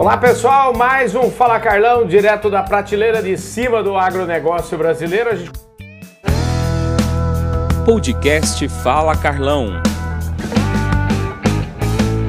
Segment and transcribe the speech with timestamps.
[0.00, 5.28] Olá pessoal, mais um Fala Carlão, direto da prateleira de cima do agronegócio brasileiro.
[5.28, 5.50] A gente...
[7.84, 9.82] Podcast Fala Carlão.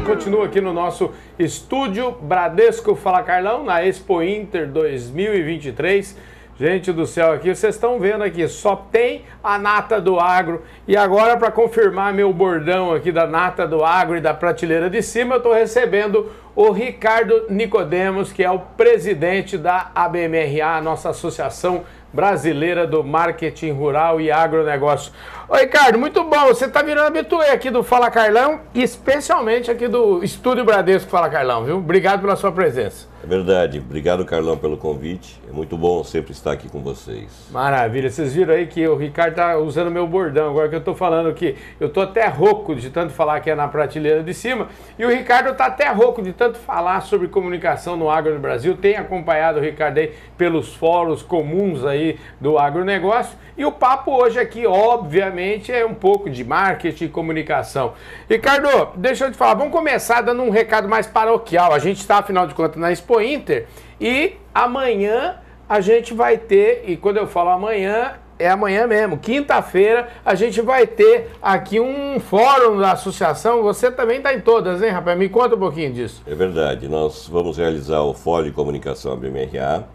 [0.06, 6.18] Continua aqui no nosso estúdio Bradesco Fala Carlão, na Expo Inter 2023.
[6.62, 10.62] Gente do céu, aqui vocês estão vendo aqui, só tem a nata do agro.
[10.88, 15.02] E agora, para confirmar meu bordão aqui da nata do agro e da prateleira de
[15.02, 21.84] cima, eu estou recebendo o Ricardo Nicodemos, que é o presidente da ABMRA, nossa associação
[22.14, 25.12] brasileira do marketing rural e agronegócio.
[25.50, 30.24] Ô Ricardo, muito bom, você está virando habituê aqui do Fala Carlão, especialmente aqui do
[30.24, 31.78] Estúdio Bradesco Fala Carlão, viu?
[31.78, 33.11] Obrigado pela sua presença.
[33.24, 37.48] É verdade, obrigado Carlão pelo convite, é muito bom sempre estar aqui com vocês.
[37.52, 40.96] Maravilha, vocês viram aí que o Ricardo está usando meu bordão, agora que eu estou
[40.96, 44.70] falando que eu estou até rouco de tanto falar que é na prateleira de cima,
[44.98, 48.76] e o Ricardo está até rouco de tanto falar sobre comunicação no agro no Brasil,
[48.76, 54.40] tem acompanhado o Ricardo aí pelos fóruns comuns aí do agronegócio, e o papo hoje
[54.40, 57.94] aqui, obviamente, é um pouco de marketing e comunicação.
[58.28, 61.72] Ricardo, deixa eu te falar, vamos começar dando um recado mais paroquial.
[61.72, 63.68] A gente está, afinal de contas, na Inter
[64.00, 70.10] e amanhã a gente vai ter, e quando eu falo amanhã, é amanhã mesmo, quinta-feira,
[70.26, 73.62] a gente vai ter aqui um fórum da associação.
[73.64, 75.18] Você também está em todas, hein, rapaz?
[75.18, 76.24] Me conta um pouquinho disso.
[76.26, 79.88] É verdade, nós vamos realizar o Fórum de Comunicação BMRA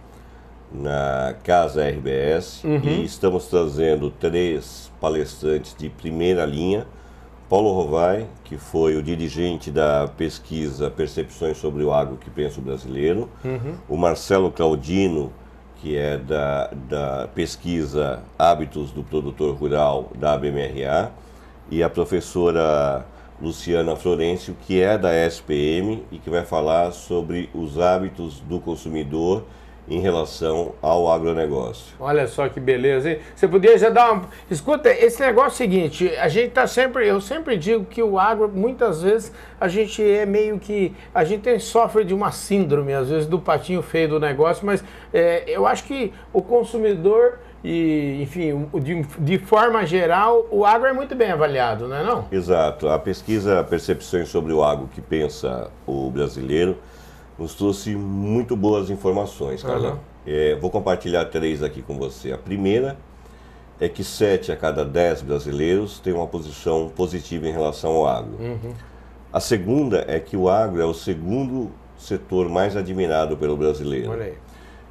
[0.72, 2.80] na Casa RBS uhum.
[2.82, 6.86] e estamos trazendo três palestrantes de primeira linha.
[7.48, 12.62] Paulo Rovai, que foi o dirigente da pesquisa Percepções sobre o Agro que Pensa o
[12.62, 13.74] Brasileiro, uhum.
[13.88, 15.32] o Marcelo Claudino,
[15.76, 21.12] que é da, da pesquisa Hábitos do Produtor Rural da ABMRA,
[21.70, 23.06] e a professora
[23.40, 29.44] Luciana Florencio, que é da SPM e que vai falar sobre os hábitos do consumidor
[29.88, 31.94] em relação ao agronegócio.
[31.98, 33.18] Olha só que beleza, hein?
[33.34, 34.28] Você podia já dar uma...
[34.50, 38.18] Escuta, esse negócio é o seguinte, a gente tá sempre, eu sempre digo que o
[38.18, 42.92] agro, muitas vezes, a gente é meio que, a gente tem, sofre de uma síndrome,
[42.92, 44.82] às vezes, do patinho feio do negócio, mas
[45.12, 50.92] é, eu acho que o consumidor e, enfim, de, de, forma geral, o agro é
[50.92, 52.24] muito bem avaliado, não é não?
[52.30, 52.88] Exato.
[52.88, 56.76] A pesquisa Percepções sobre o Agro que pensa o brasileiro
[57.38, 59.92] nos trouxe muito boas informações, Carla.
[59.92, 59.98] Uhum.
[60.26, 62.32] É, vou compartilhar três aqui com você.
[62.32, 62.96] A primeira
[63.80, 68.36] é que sete a cada dez brasileiros têm uma posição positiva em relação ao agro.
[68.40, 68.72] Uhum.
[69.32, 74.10] A segunda é que o agro é o segundo setor mais admirado pelo brasileiro.
[74.10, 74.34] Olha aí.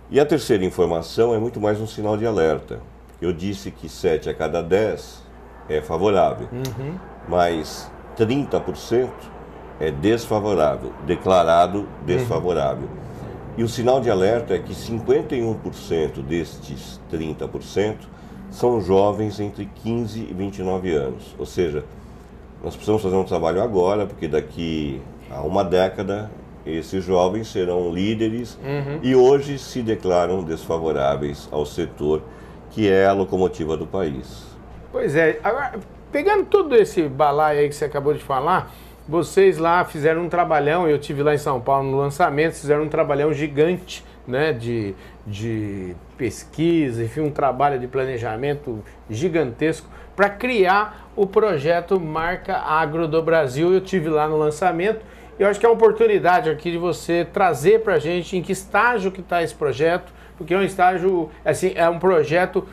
[0.10, 2.80] E a terceira informação é muito mais um sinal de alerta.
[3.20, 5.24] Eu disse que 7 a cada 10
[5.68, 6.96] é favorável, uhum.
[7.28, 9.10] mas 30%
[9.80, 12.88] é desfavorável, declarado desfavorável.
[12.88, 13.06] Uhum.
[13.58, 17.96] E o sinal de alerta é que 51% destes 30%
[18.50, 21.36] são jovens entre 15 e 29 anos.
[21.38, 21.84] Ou seja,
[22.64, 26.30] nós precisamos fazer um trabalho agora, porque daqui a uma década
[26.66, 29.00] esses jovens serão líderes uhum.
[29.04, 32.24] e hoje se declaram desfavoráveis ao setor
[32.72, 34.44] que é a locomotiva do país.
[34.92, 35.80] Pois é, agora,
[36.12, 38.74] pegando todo esse balaio aí que você acabou de falar,
[39.08, 42.90] vocês lá fizeram um trabalhão, eu tive lá em São Paulo no lançamento, fizeram um
[42.90, 44.96] trabalhão gigante, né, de,
[45.26, 53.22] de pesquisa, enfim, um trabalho de planejamento gigantesco para criar o projeto Marca Agro do
[53.22, 53.74] Brasil.
[53.74, 55.02] Eu tive lá no lançamento.
[55.38, 58.42] E eu acho que é uma oportunidade aqui de você trazer para a gente em
[58.42, 62.66] que estágio que está esse projeto, porque é um estágio, assim, é um projeto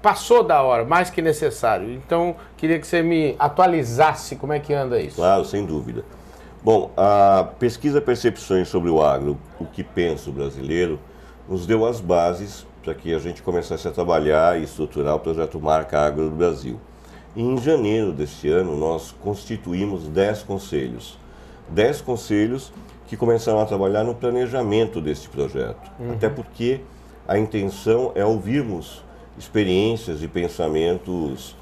[0.00, 1.92] passou da hora, mais que necessário.
[1.92, 5.16] Então, queria que você me atualizasse como é que anda isso.
[5.16, 6.04] Claro, sem dúvida.
[6.62, 10.98] Bom, a pesquisa Percepções sobre o Agro, o que pensa o brasileiro,
[11.48, 15.60] nos deu as bases para que a gente começasse a trabalhar e estruturar o projeto
[15.60, 16.80] Marca Agro do Brasil.
[17.34, 21.18] E em janeiro deste ano, nós constituímos 10 conselhos.
[21.68, 22.72] 10 conselhos
[23.06, 25.90] que começaram a trabalhar no planejamento deste projeto.
[25.98, 26.12] Uhum.
[26.12, 26.80] Até porque
[27.26, 29.02] a intenção é ouvirmos
[29.38, 31.56] experiências e pensamentos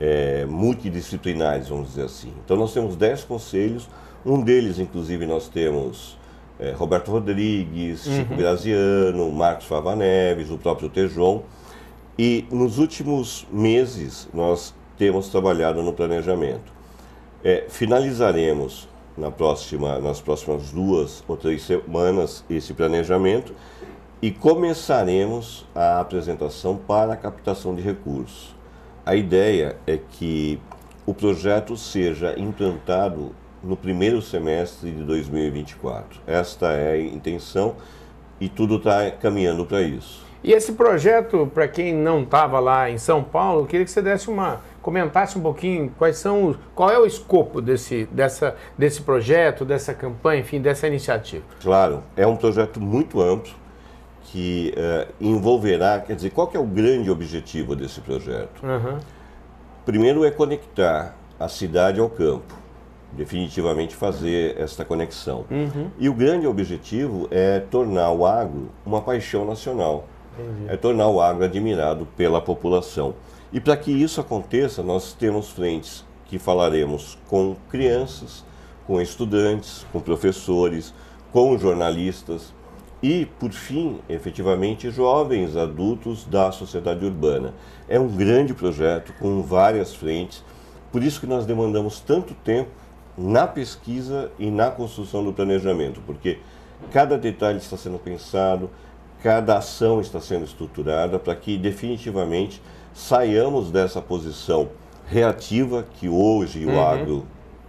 [0.00, 2.32] é, multidisciplinares, vamos dizer assim.
[2.44, 3.88] Então nós temos dez conselhos,
[4.24, 6.16] um deles, inclusive, nós temos
[6.58, 8.16] é, Roberto Rodrigues, uhum.
[8.16, 11.42] Chico Graziano, Marcos Fava Neves, o próprio Tejon.
[12.18, 16.72] E nos últimos meses nós temos trabalhado no planejamento.
[17.42, 23.54] É, finalizaremos na próxima, nas próximas duas ou três semanas esse planejamento
[24.24, 28.56] e começaremos a apresentação para a captação de recursos.
[29.04, 30.58] A ideia é que
[31.04, 33.32] o projeto seja implantado
[33.62, 36.22] no primeiro semestre de 2024.
[36.26, 37.76] Esta é a intenção
[38.40, 40.24] e tudo está caminhando para isso.
[40.42, 44.00] E esse projeto, para quem não estava lá em São Paulo, eu queria que você
[44.00, 49.02] desse uma comentasse um pouquinho quais são os, qual é o escopo desse, dessa, desse
[49.02, 51.44] projeto, dessa campanha, enfim, dessa iniciativa.
[51.60, 53.63] Claro, é um projeto muito amplo
[54.24, 58.62] que uh, envolverá, quer dizer, qual que é o grande objetivo desse projeto?
[58.62, 58.98] Uhum.
[59.84, 62.54] Primeiro é conectar a cidade ao campo,
[63.12, 65.44] definitivamente fazer esta conexão.
[65.50, 65.90] Uhum.
[65.98, 70.06] E o grande objetivo é tornar o agro uma paixão nacional,
[70.38, 70.72] Entendi.
[70.72, 73.14] é tornar o agro admirado pela população.
[73.52, 78.44] E para que isso aconteça, nós temos frentes que falaremos com crianças,
[78.86, 80.94] com estudantes, com professores,
[81.30, 82.52] com jornalistas
[83.04, 87.52] e, por fim, efetivamente, jovens adultos da sociedade urbana.
[87.86, 90.42] É um grande projeto com várias frentes,
[90.90, 92.70] por isso que nós demandamos tanto tempo
[93.18, 96.38] na pesquisa e na construção do planejamento, porque
[96.90, 98.70] cada detalhe está sendo pensado,
[99.22, 102.62] cada ação está sendo estruturada para que definitivamente
[102.94, 104.70] saiamos dessa posição
[105.06, 106.74] reativa que hoje uhum.
[106.74, 107.26] o agro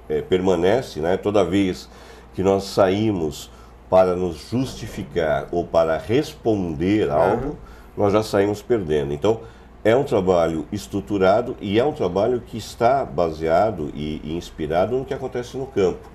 [0.08, 1.18] é, permanece, né?
[1.18, 1.90] toda vez
[2.34, 3.54] que nós saímos
[3.90, 7.58] para nos justificar ou para responder algo,
[7.96, 9.14] nós já saímos perdendo.
[9.14, 9.42] Então,
[9.84, 15.06] é um trabalho estruturado e é um trabalho que está baseado e, e inspirado no
[15.06, 16.10] que acontece no campo.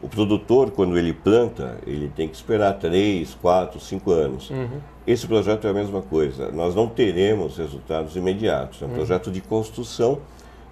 [0.00, 4.50] O produtor, quando ele planta, ele tem que esperar 3, 4, 5 anos.
[4.50, 4.78] Uhum.
[5.04, 6.52] Esse projeto é a mesma coisa.
[6.52, 8.80] Nós não teremos resultados imediatos.
[8.80, 8.94] É um uhum.
[8.94, 10.20] projeto de construção,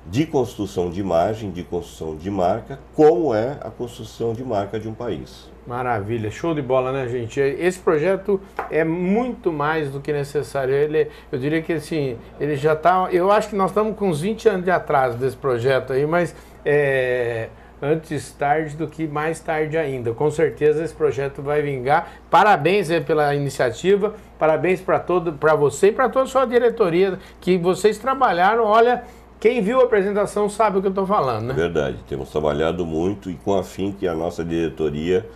[0.08, 4.88] de construção de imagem, de construção de marca, como é a construção de marca de
[4.88, 5.50] um país.
[5.66, 7.40] Maravilha, show de bola, né, gente?
[7.40, 10.72] Esse projeto é muito mais do que necessário.
[10.72, 13.08] Ele, eu diria que assim, ele já está.
[13.10, 16.36] Eu acho que nós estamos com uns 20 anos de atraso desse projeto aí, mas
[16.64, 17.48] é,
[17.82, 20.12] antes tarde do que mais tarde ainda.
[20.12, 22.12] Com certeza esse projeto vai vingar.
[22.30, 27.58] Parabéns pela iniciativa, parabéns para todo, para você e para toda a sua diretoria que
[27.58, 28.62] vocês trabalharam.
[28.64, 29.02] Olha,
[29.38, 31.54] quem viu a apresentação sabe o que eu estou falando, né?
[31.54, 35.26] Verdade, temos trabalhado muito e com a fim que a nossa diretoria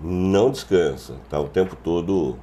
[0.00, 2.36] não descansa, está o tempo todo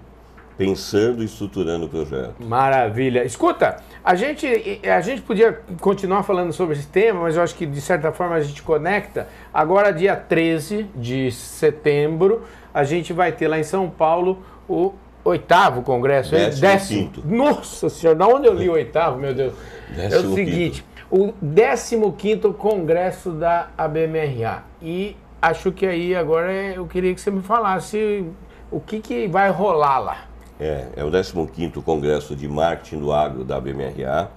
[0.58, 2.36] pensando e estruturando o projeto.
[2.40, 3.24] Maravilha.
[3.26, 4.48] Escuta, a gente,
[4.84, 8.36] a gente podia continuar falando sobre esse tema, mas eu acho que de certa forma
[8.36, 9.28] a gente conecta.
[9.54, 12.44] Agora, dia 13 de setembro,
[12.74, 14.94] a gente vai ter lá em São Paulo o
[15.24, 16.32] oitavo congresso.
[16.32, 17.02] Décimo, décimo.
[17.02, 17.28] quinto.
[17.28, 19.54] Nossa senhora, da onde eu li o oitavo, meu Deus?
[19.96, 20.95] Décimo é o seguinte, quinto.
[21.10, 24.64] O 15 quinto congresso da ABMRA.
[24.82, 28.26] E acho que aí agora eu queria que você me falasse
[28.72, 30.26] o que, que vai rolar lá.
[30.60, 34.32] É, é o 15º Congresso de Marketing do Agro da BMRA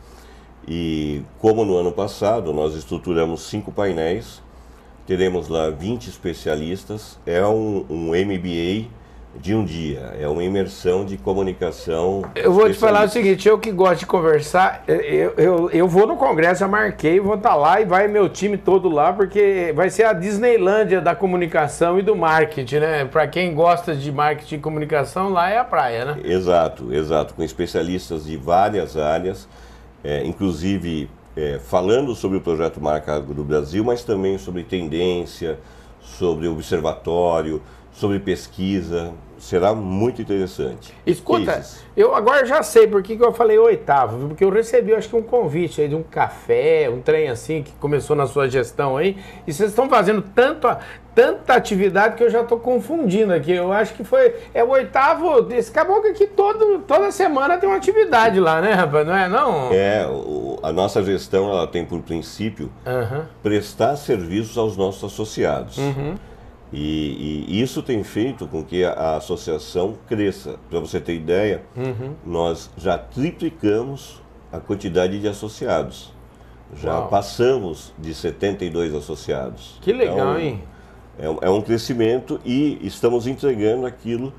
[0.67, 4.43] e como no ano passado nós estruturamos cinco painéis,
[5.07, 8.89] teremos lá 20 especialistas, é um, um MBA
[9.35, 10.15] de um dia.
[10.19, 12.25] É uma imersão de comunicação.
[12.35, 16.07] Eu vou te falar o seguinte: eu que gosto de conversar, eu, eu, eu vou
[16.07, 19.73] no congresso, já marquei, vou estar tá lá e vai meu time todo lá, porque
[19.75, 23.05] vai ser a Disneylândia da comunicação e do marketing, né?
[23.05, 26.21] Para quem gosta de marketing e comunicação, lá é a praia, né?
[26.25, 27.35] Exato, exato.
[27.35, 29.49] Com especialistas de várias áreas,
[30.03, 35.59] é, inclusive é, falando sobre o projeto Marca do Brasil, mas também sobre tendência,
[36.01, 37.63] sobre observatório
[37.99, 39.13] sobre pesquisa.
[39.39, 40.93] Será muito interessante.
[41.07, 41.63] Escuta,
[41.97, 45.15] eu agora já sei por que, que eu falei oitavo, porque eu recebi, acho que
[45.15, 49.17] um convite aí de um café, um trem assim, que começou na sua gestão aí,
[49.47, 50.67] e vocês estão fazendo tanto,
[51.15, 53.53] tanta atividade que eu já estou confundindo aqui.
[53.53, 57.77] Eu acho que foi, é o oitavo, esse caboclo aqui todo, toda semana tem uma
[57.77, 59.07] atividade lá, né, rapaz?
[59.07, 59.73] Não é não?
[59.73, 63.23] É, o, a nossa gestão, ela tem por princípio uhum.
[63.41, 65.79] prestar serviços aos nossos associados.
[65.79, 66.17] Uhum.
[66.73, 70.57] E, e, isso tem feito com que a, associação cresça.
[70.69, 72.15] Para você ter ideia, uhum.
[72.25, 74.21] nós já triplicamos
[74.53, 76.13] a quantidade de associados.
[76.77, 77.09] Já Uau.
[77.09, 79.79] passamos de 72 associados.
[79.81, 80.63] Que legal, então, hein?
[81.19, 84.33] É, é um crescimento e estamos entregando aquilo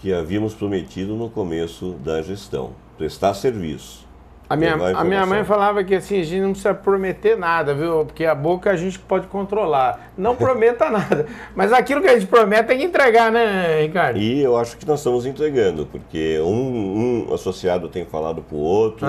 [0.00, 4.07] que havíamos prometido no começo da gestão: prestar serviço.
[4.48, 8.06] A minha, a minha mãe falava que assim, a gente não precisa prometer nada, viu?
[8.06, 10.10] Porque a boca a gente pode controlar.
[10.16, 11.26] Não prometa nada.
[11.54, 14.18] Mas aquilo que a gente promete tem que entregar, né, Ricardo?
[14.18, 18.60] E eu acho que nós estamos entregando, porque um, um associado tem falado para o
[18.60, 19.06] outro,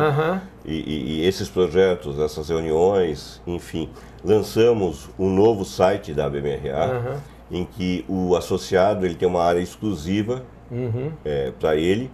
[0.66, 3.90] e, e, e, esses projetos, essas reuniões, enfim.
[4.22, 10.44] Lançamos um novo site da BMRA, em que o associado ele tem uma área exclusiva
[10.70, 11.14] uhum.
[11.24, 12.12] é, para ele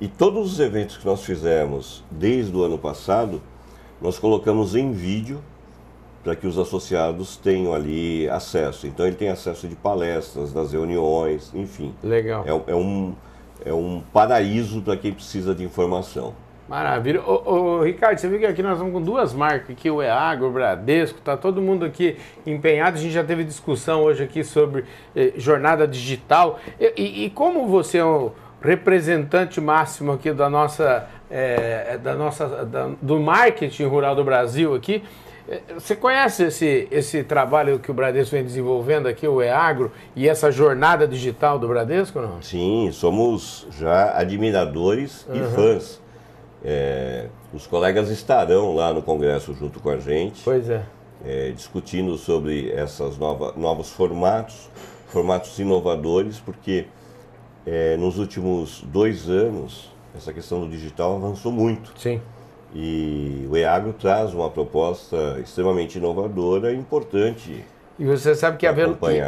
[0.00, 3.40] e todos os eventos que nós fizemos desde o ano passado,
[4.00, 5.40] nós colocamos em vídeo
[6.22, 8.86] para que os associados tenham ali acesso.
[8.86, 11.94] Então ele tem acesso de palestras, das reuniões, enfim.
[12.02, 12.44] Legal.
[12.46, 13.14] É, é um,
[13.64, 16.34] é um paraíso para quem precisa de informação.
[16.68, 17.20] Maravilha.
[17.22, 20.48] Ô, ô, Ricardo, você viu que aqui nós estamos com duas marcas aqui, o EAGro,
[20.48, 22.96] o Bradesco, tá todo mundo aqui empenhado.
[22.96, 26.58] A gente já teve discussão hoje aqui sobre eh, jornada digital.
[26.80, 28.30] E, e, e, como você é um
[28.64, 35.04] representante máximo aqui da nossa, eh, da nossa da, do marketing rural do Brasil aqui,
[35.46, 40.26] eh, você conhece esse, esse trabalho que o Bradesco vem desenvolvendo aqui, o EAGro, e
[40.26, 42.40] essa jornada digital do Bradesco, não?
[42.40, 45.36] Sim, somos já admiradores uhum.
[45.36, 46.02] e fãs.
[46.64, 50.40] É, os colegas estarão lá no Congresso junto com a gente.
[50.42, 50.82] Pois é.
[51.22, 54.70] é discutindo sobre esses novos formatos,
[55.08, 56.86] formatos inovadores, porque
[57.66, 61.92] é, nos últimos dois anos essa questão do digital avançou muito.
[61.98, 62.20] Sim.
[62.74, 67.64] E o EAGRO traz uma proposta extremamente inovadora e importante.
[67.98, 68.66] E você sabe que,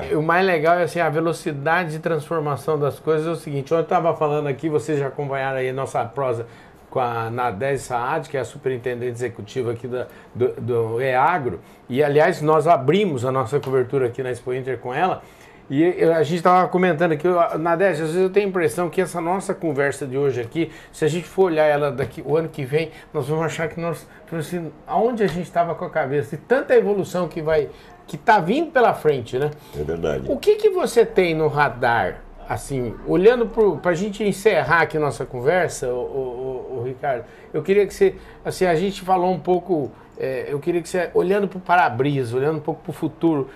[0.09, 3.71] que o mais legal é assim, a velocidade de transformação das coisas é o seguinte,
[3.71, 6.47] eu estava falando aqui, vocês já acompanharam aí nossa prosa
[6.91, 12.03] com a Nadez Saad, que é a superintendente executiva aqui da, do, do EAGRO, e
[12.03, 15.23] aliás nós abrimos a nossa cobertura aqui na Expo Inter com ela,
[15.69, 17.27] e a gente estava comentando aqui,
[17.59, 21.05] Nadege, às vezes eu tenho a impressão que essa nossa conversa de hoje aqui, se
[21.05, 24.07] a gente for olhar ela daqui o ano que vem, nós vamos achar que nós,
[24.33, 27.69] assim, aonde a gente estava com a cabeça, e tanta evolução que vai,
[28.07, 29.51] que está vindo pela frente, né?
[29.77, 30.31] É verdade.
[30.31, 33.47] O que, que você tem no radar, assim, olhando
[33.83, 38.15] para a gente encerrar aqui nossa conversa, o, o, o, Ricardo, eu queria que você,
[38.45, 42.37] assim, a gente falou um pouco, é, eu queria que você, olhando para o para-brisa,
[42.37, 43.51] olhando um pouco para o futuro,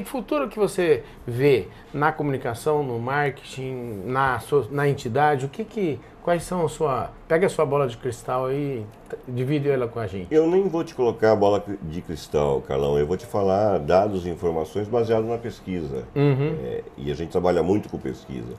[0.00, 5.46] que futuro que você vê na comunicação, no marketing, na, sua, na entidade?
[5.46, 7.10] O que que, quais são a sua...
[7.28, 8.84] Pega a sua bola de cristal aí
[9.28, 10.34] divide ela com a gente.
[10.34, 12.98] Eu nem vou te colocar a bola de cristal, Carlão.
[12.98, 16.04] Eu vou te falar dados e informações baseados na pesquisa.
[16.16, 16.56] Uhum.
[16.64, 18.54] É, e a gente trabalha muito com pesquisa.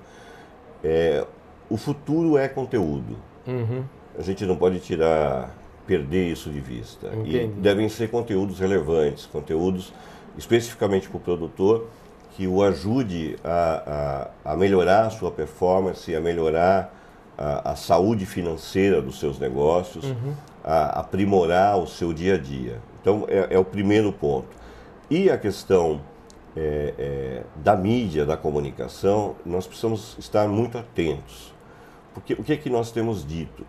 [0.81, 1.25] É,
[1.69, 3.17] o futuro é conteúdo.
[3.45, 3.83] Uhum.
[4.17, 5.53] A gente não pode tirar,
[5.85, 7.07] perder isso de vista.
[7.07, 7.37] Entendi.
[7.37, 9.91] E devem ser conteúdos relevantes, conteúdos
[10.37, 11.87] especificamente para o produtor,
[12.35, 16.93] que o ajude a, a, a, melhorar a sua performance, a melhorar
[17.37, 20.33] a, a saúde financeira dos seus negócios, uhum.
[20.63, 22.79] a aprimorar o seu dia a dia.
[23.01, 24.47] Então, é, é o primeiro ponto.
[25.09, 26.01] E a questão
[26.57, 31.53] é, é, da mídia, da comunicação, nós precisamos estar muito atentos.
[32.13, 33.63] Porque o que é que nós temos dito?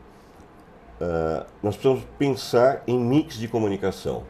[0.99, 4.23] Uh, nós precisamos pensar em mix de comunicação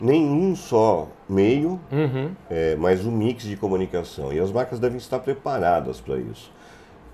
[0.00, 2.30] nenhum só meio, uhum.
[2.50, 4.32] é, mas um mix de comunicação.
[4.32, 6.50] E as marcas devem estar preparadas para isso.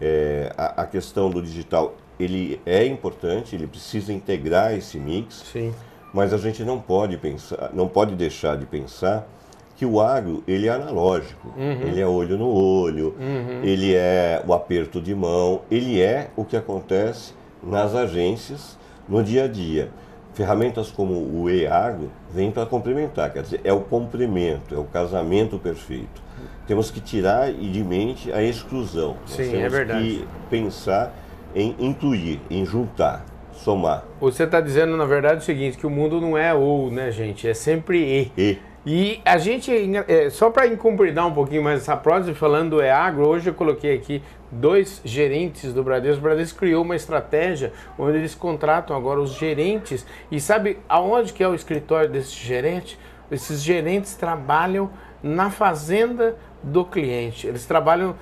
[0.00, 5.74] É, a, a, questão do digital ele é importante, ele precisa integrar esse mix, Sim.
[6.12, 9.28] mas a gente não pode pensar, não pode deixar de pensar
[9.76, 11.82] que o agro ele é analógico, uhum.
[11.82, 13.62] ele é olho no olho, uhum.
[13.62, 17.32] ele é o aperto de mão, ele é o que acontece
[17.62, 19.90] nas agências no dia a dia.
[20.38, 25.58] Ferramentas como o EAGO vêm para complementar, quer dizer, é o complemento, é o casamento
[25.58, 26.22] perfeito.
[26.64, 29.16] Temos que tirar de mente a exclusão.
[29.26, 30.04] Sim, Nós temos é verdade.
[30.04, 31.12] que pensar
[31.52, 34.04] em incluir, em juntar, somar.
[34.20, 37.48] Você está dizendo, na verdade, o seguinte, que o mundo não é ou, né, gente?
[37.48, 38.40] É sempre e.
[38.40, 38.58] E.
[38.86, 39.72] E a gente,
[40.06, 43.92] é, só para incumpridar um pouquinho mais essa prótese, falando do EAGRO, hoje eu coloquei
[43.94, 46.20] aqui dois gerentes do Bradesco.
[46.20, 50.06] O Bradesco criou uma estratégia onde eles contratam agora os gerentes.
[50.30, 52.98] E sabe aonde que é o escritório desse gerente?
[53.30, 54.90] Esses gerentes trabalham
[55.22, 57.46] na fazenda do cliente.
[57.46, 58.16] Eles trabalham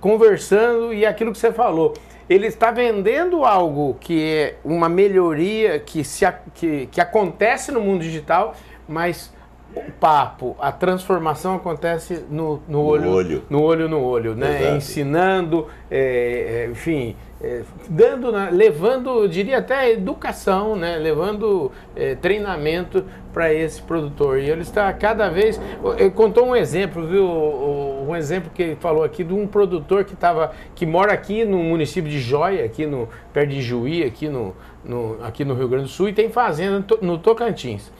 [0.00, 1.94] conversando e aquilo que você falou.
[2.28, 6.24] Ele está vendendo algo que é uma melhoria que, se,
[6.54, 8.54] que, que acontece no mundo digital,
[8.88, 9.32] mas
[9.74, 14.60] o papo, a transformação acontece no, no, olho, no olho, no olho no olho, né?
[14.60, 14.76] Exato.
[14.76, 20.96] Ensinando, é, é, enfim, é, dando, levando, eu diria até educação, né?
[20.96, 24.38] Levando é, treinamento para esse produtor.
[24.38, 25.60] E ele está cada vez.
[25.98, 27.26] Ele contou um exemplo, viu?
[27.26, 31.58] Um exemplo que ele falou aqui de um produtor que estava, que mora aqui no
[31.58, 35.84] município de Joia, aqui no perto de Juí, aqui no, no aqui no Rio Grande
[35.86, 37.90] do Sul, e tem fazenda no Tocantins.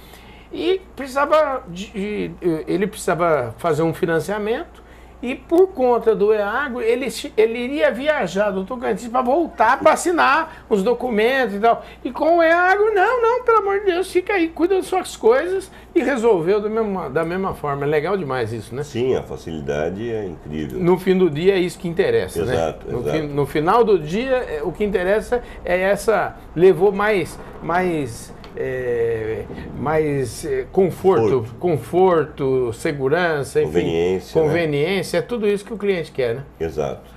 [0.53, 2.31] E precisava de,
[2.67, 4.83] ele precisava fazer um financiamento
[5.23, 7.07] e por conta do EAGO, ele,
[7.37, 11.85] ele iria viajar do Tocantins para voltar para assinar os documentos e tal.
[12.05, 15.17] E com o EAGO, não, não, pelo amor de Deus, fica aí, cuida das suas
[15.17, 17.85] coisas e resolveu da mesma, da mesma forma.
[17.85, 18.83] É legal demais isso, né?
[18.83, 20.81] Sim, a facilidade é incrível.
[20.81, 22.93] No fim do dia é isso que interessa, exato, né?
[22.93, 23.17] No, exato.
[23.17, 26.37] Fi, no final do dia, é, o que interessa é essa.
[26.57, 27.39] Levou mais.
[27.63, 29.45] mais é,
[29.79, 34.47] mais é, conforto, conforto, conforto, segurança, enfim, conveniência, né?
[34.49, 35.25] conveniência, né?
[35.25, 36.43] é tudo isso que o cliente quer, né?
[36.61, 37.11] Exato.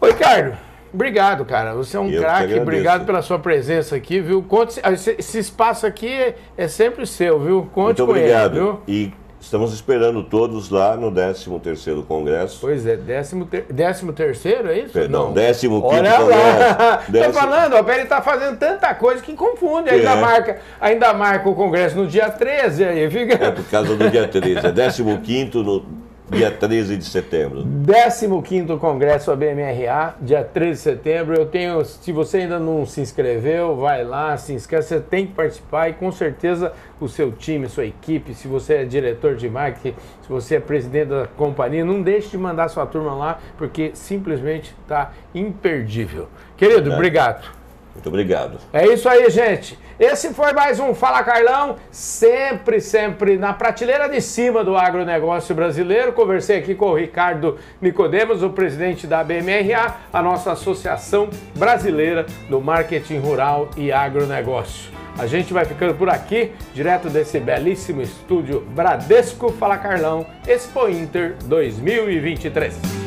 [0.00, 0.56] Oi, Ricardo.
[0.92, 1.74] Obrigado, cara.
[1.74, 2.54] Você é um craque.
[2.54, 4.42] Obrigado pela sua presença aqui, viu?
[4.44, 4.80] Conte,
[5.18, 7.68] esse espaço aqui é, é sempre seu, viu?
[7.74, 8.56] Conte Muito com obrigado.
[8.56, 8.80] ele, viu?
[8.86, 9.12] E
[9.44, 12.58] estamos esperando todos lá no 13º Congresso.
[12.60, 14.92] Pois é, 13 décimo terceiro, é isso?
[14.92, 15.34] Perdão, Não.
[15.34, 17.02] 15º Olha lá.
[17.06, 19.90] Estou falando, ó, ele está fazendo tanta coisa que confunde.
[19.90, 20.20] Ainda, é.
[20.20, 23.34] marca, ainda marca o Congresso no dia 13, aí fica...
[23.34, 24.66] É por causa do dia 13.
[24.66, 27.64] É 15º no Dia 13 de setembro.
[27.86, 31.34] 15º Congresso ABMRA, dia 13 de setembro.
[31.34, 35.34] Eu tenho, se você ainda não se inscreveu, vai lá, se inscreve, você tem que
[35.34, 39.94] participar e com certeza o seu time, sua equipe, se você é diretor de marketing,
[40.22, 44.74] se você é presidente da companhia, não deixe de mandar sua turma lá, porque simplesmente
[44.82, 46.28] está imperdível.
[46.56, 46.96] Querido, Verdade.
[46.96, 47.63] obrigado.
[47.94, 48.58] Muito obrigado.
[48.72, 49.78] É isso aí, gente.
[49.98, 56.12] Esse foi mais um Fala Carlão, sempre, sempre na prateleira de cima do agronegócio brasileiro.
[56.12, 62.60] Conversei aqui com o Ricardo Nicodemos, o presidente da BMRA, a nossa Associação Brasileira do
[62.60, 64.92] Marketing Rural e Agronegócio.
[65.16, 71.36] A gente vai ficando por aqui, direto desse belíssimo estúdio Bradesco Fala Carlão Expo Inter
[71.44, 73.03] 2023.